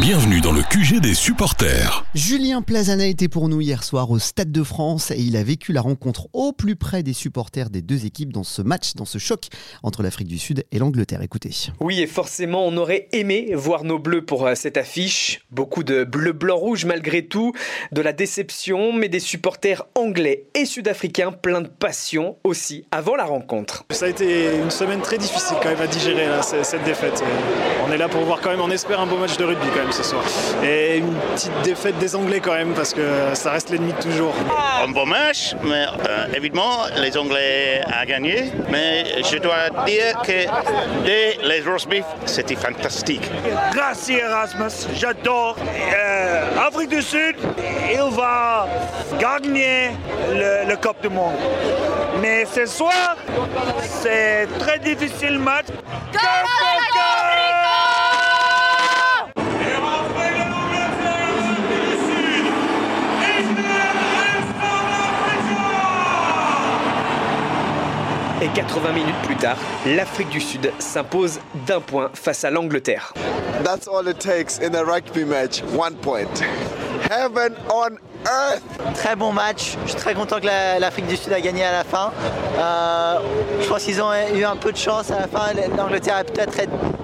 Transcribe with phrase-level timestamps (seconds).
[0.00, 2.06] Bienvenue dans le QG des supporters.
[2.14, 5.74] Julien Plazana était pour nous hier soir au Stade de France et il a vécu
[5.74, 9.18] la rencontre au plus près des supporters des deux équipes dans ce match, dans ce
[9.18, 9.48] choc
[9.82, 11.20] entre l'Afrique du Sud et l'Angleterre.
[11.20, 11.50] Écoutez.
[11.80, 15.42] Oui, et forcément, on aurait aimé voir nos bleus pour euh, cette affiche.
[15.50, 17.52] Beaucoup de bleu, blanc, rouge malgré tout,
[17.92, 23.26] de la déception, mais des supporters anglais et sud-africains pleins de passion aussi avant la
[23.26, 23.84] rencontre.
[23.90, 27.22] Ça a été une semaine très difficile quand même à digérer là, cette défaite.
[27.86, 29.82] On est là pour voir quand même, on espère un beau match de rugby quand
[29.84, 30.22] même ce soir.
[30.62, 34.34] Et une petite défaite des Anglais quand même parce que ça reste l'ennemi de toujours.
[34.82, 38.52] Un bon match, mais euh, évidemment les Anglais ont gagné.
[38.70, 43.28] Mais je dois dire que dès les roast beef, c'était fantastique.
[43.74, 45.56] Merci Erasmus, j'adore.
[45.94, 47.36] Euh, Afrique du Sud,
[47.92, 48.66] il va
[49.18, 49.90] gagner
[50.32, 51.34] le, le Coupe du Monde.
[52.20, 53.16] Mais ce soir,
[53.82, 55.66] c'est très difficile match.
[68.42, 73.12] Et 80 minutes plus tard, l'Afrique du Sud s'impose d'un point face à l'Angleterre.
[73.62, 76.42] That's all it takes in a rugby match, one point.
[77.08, 78.94] Heaven on earth.
[78.94, 79.76] Très bon match.
[79.84, 82.12] Je suis très content que l'Afrique du Sud a gagné à la fin.
[82.58, 83.18] Euh,
[83.60, 85.52] je pense qu'ils ont eu un peu de chance à la fin.
[85.76, 86.58] L'Angleterre a peut-être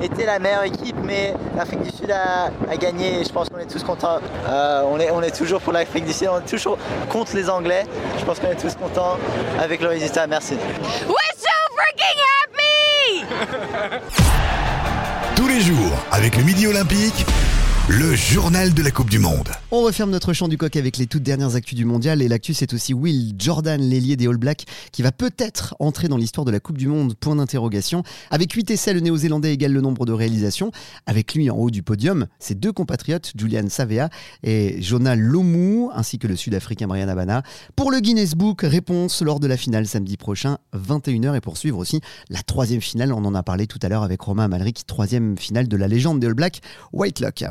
[0.00, 3.70] été la meilleure équipe, mais l'Afrique du Sud a, gagné et je pense qu'on est
[3.70, 4.20] tous contents.
[4.48, 7.50] Euh, on, est, on est toujours pour l'Afrique du Sud, on est toujours contre les
[7.50, 7.84] Anglais.
[8.18, 9.18] Je pense qu'on est tous contents
[9.60, 10.26] avec le résultat.
[10.26, 10.54] Merci.
[11.06, 13.24] We're so freaking happy!
[15.36, 17.26] Tous les jours, avec le Midi Olympique,
[17.90, 19.48] le journal de la Coupe du Monde.
[19.72, 22.22] On referme notre champ du coq avec les toutes dernières actus du mondial.
[22.22, 26.16] Et l'actu, c'est aussi Will Jordan, l'ailier des All Blacks, qui va peut-être entrer dans
[26.16, 27.16] l'histoire de la Coupe du Monde.
[27.16, 28.04] Point d'interrogation.
[28.30, 30.70] Avec 8 essais, le néo-zélandais égale le nombre de réalisations.
[31.06, 34.08] Avec lui en haut du podium, ses deux compatriotes, Julian Savea
[34.44, 37.42] et Jonah Lomu, ainsi que le sud-africain Brian Abana.
[37.74, 41.36] Pour le Guinness Book, réponse lors de la finale samedi prochain, 21h.
[41.36, 44.20] Et pour suivre aussi la troisième finale, on en a parlé tout à l'heure avec
[44.20, 46.60] Romain Amalric, troisième finale de la légende des All Blacks,
[46.92, 47.42] Whitelock.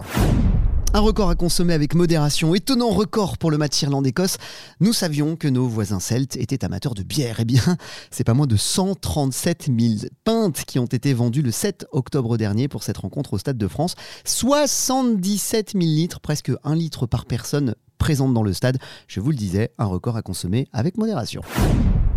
[0.91, 2.55] Un record à consommer avec modération.
[2.55, 4.37] Étonnant record pour le match Irlande-Écosse.
[4.79, 7.37] Nous savions que nos voisins celtes étaient amateurs de bière.
[7.39, 7.61] Eh bien,
[8.11, 12.67] c'est pas moins de 137 000 pintes qui ont été vendues le 7 octobre dernier
[12.67, 13.93] pour cette rencontre au Stade de France.
[14.25, 18.79] 77 000 litres, presque 1 litre par personne présente dans le stade.
[19.07, 21.41] Je vous le disais, un record à consommer avec modération.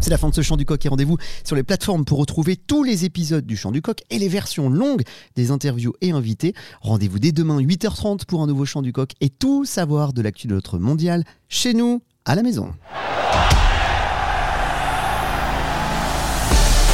[0.03, 2.57] C'est la fin de ce Chant du Coq et rendez-vous sur les plateformes pour retrouver
[2.57, 5.05] tous les épisodes du Chant du Coq et les versions longues
[5.37, 6.55] des interviews et invités.
[6.81, 10.49] Rendez-vous dès demain 8h30 pour un nouveau Chant du Coq et tout savoir de l'actu
[10.49, 12.75] de notre mondial chez nous, à la maison.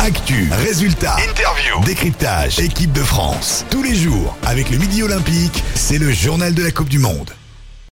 [0.00, 3.64] Actu, résultats, interviews, décryptage, équipe de France.
[3.70, 7.37] Tous les jours, avec le Midi Olympique, c'est le journal de la Coupe du Monde.